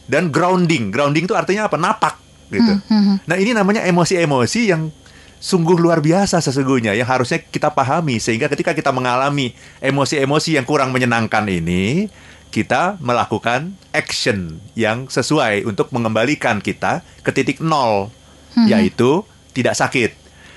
[0.10, 0.92] dan grounding.
[0.92, 1.80] Grounding itu artinya apa?
[1.80, 2.74] Napak gitu.
[3.30, 4.90] Nah, ini namanya emosi-emosi yang
[5.40, 10.92] sungguh luar biasa sesungguhnya yang harusnya kita pahami sehingga ketika kita mengalami emosi-emosi yang kurang
[10.92, 12.12] menyenangkan ini
[12.52, 18.12] kita melakukan action yang sesuai untuk mengembalikan kita ke titik nol
[18.68, 19.24] yaitu
[19.56, 20.12] tidak sakit.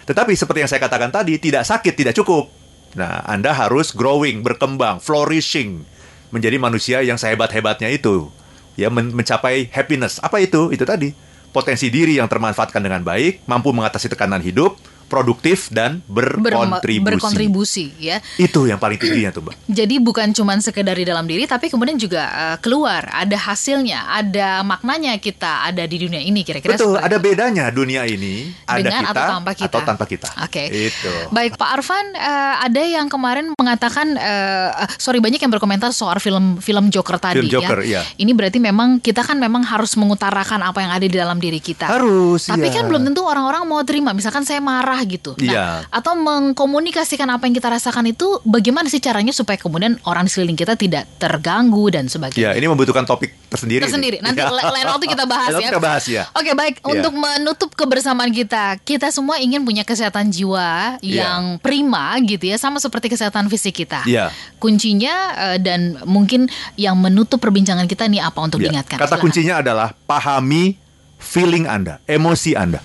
[0.06, 2.50] Tetapi seperti yang saya katakan tadi tidak sakit tidak cukup.
[2.92, 5.86] Nah, Anda harus growing, berkembang, flourishing
[6.32, 8.28] menjadi manusia yang sehebat-hebatnya itu.
[8.76, 10.20] Ya men- mencapai happiness.
[10.20, 10.72] Apa itu?
[10.72, 11.12] Itu tadi
[11.52, 14.80] potensi diri yang termanfaatkan dengan baik, mampu mengatasi tekanan hidup,
[15.12, 17.04] produktif dan berkontribusi.
[17.04, 18.16] berkontribusi ya.
[18.40, 19.68] Itu yang paling tingginya tuh, Mbak.
[19.84, 24.64] Jadi bukan cuma sekedar di dalam diri, tapi kemudian juga eh, keluar, ada hasilnya, ada
[24.64, 26.80] maknanya kita ada di dunia ini kira-kira.
[26.80, 27.26] Betul, ada itu.
[27.28, 29.68] bedanya dunia ini ada Dengan kita atau tanpa kita.
[29.68, 30.28] atau tanpa kita.
[30.48, 30.64] Oke.
[30.72, 31.12] Itu.
[31.28, 36.56] Baik Pak Arfan, eh, ada yang kemarin mengatakan, eh, sorry banyak yang berkomentar soal film
[36.56, 37.44] film Joker tadi.
[37.44, 38.00] Film Joker, ya.
[38.00, 38.02] iya.
[38.16, 41.90] Ini berarti memang kita kan memang harus mengutarakan apa yang ada di dalam diri kita.
[41.90, 42.80] Harus, Tapi iya.
[42.80, 44.14] kan belum tentu orang-orang mau terima.
[44.16, 45.34] Misalkan saya marah gitu.
[45.36, 45.66] Nah, Iya.
[45.88, 50.54] atau mengkomunikasikan apa yang kita rasakan itu bagaimana sih caranya supaya kemudian orang di sekeliling
[50.54, 52.52] kita tidak terganggu dan Ya, sebagainya.
[52.54, 53.82] ini membutuhkan topik tersendiri.
[53.82, 54.16] Tersendiri.
[54.20, 54.48] Nanti Ya.
[54.48, 55.68] la- lain waktu kita bahas ya.
[55.68, 56.24] kita bahas ya.
[56.32, 56.86] Oke baik Iya.
[56.88, 61.26] untuk menutup kebersamaan kita, kita semua ingin punya kesehatan jiwa Iya.
[61.26, 64.02] yang prima gitu ya, sama seperti kesehatan fisik kita.
[64.04, 64.30] Iya.
[64.56, 68.96] Kuncinya eh, dan mungkin yang menutup perbincangan kita nih apa untuk diingatkan?
[68.96, 69.22] Kata Silakan.
[69.22, 70.78] kuncinya adalah pahami
[71.18, 72.82] feeling Anda, emosi Anda.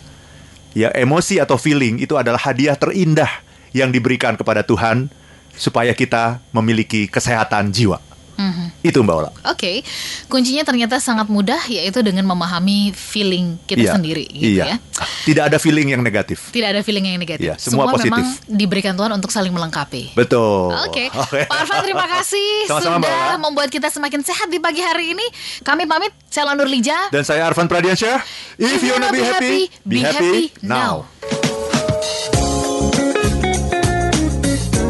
[0.77, 3.41] Ya, emosi atau feeling itu adalah hadiah terindah
[3.73, 5.09] yang diberikan kepada Tuhan
[5.57, 7.97] supaya kita memiliki kesehatan jiwa.
[8.37, 8.65] Mhm.
[8.85, 9.29] Itu Mbak Ola.
[9.49, 9.81] Oke,
[10.27, 14.77] kuncinya ternyata sangat mudah yaitu dengan memahami feeling kita Iya, sendiri gitu iya.
[14.77, 15.03] ya.
[15.25, 16.53] Tidak ada feeling yang negatif.
[16.53, 17.43] Tidak ada feeling yang negatif.
[17.43, 18.13] Iya, semua positif.
[18.13, 20.13] memang diberikan Tuhan untuk saling melengkapi.
[20.13, 20.69] Betul.
[20.85, 23.37] Oke, Pak Arfan terima kasih Sama-sama, Mbak sudah Ola.
[23.41, 25.25] membuat kita semakin sehat di pagi hari ini.
[25.61, 27.09] Kami pamit, saya Lanur Lija.
[27.09, 28.21] Dan saya Arvan Pradiansyah.
[28.55, 31.09] If you wanna be happy, be happy now.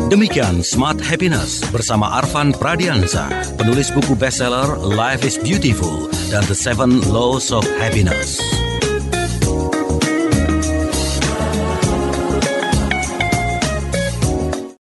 [0.07, 3.27] Demikian Smart Happiness bersama Arvan Pradiansa,
[3.59, 8.39] penulis buku bestseller Life is Beautiful dan The Seven Laws of Happiness.